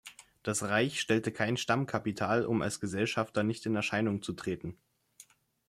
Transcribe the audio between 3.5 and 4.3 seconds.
in Erscheinung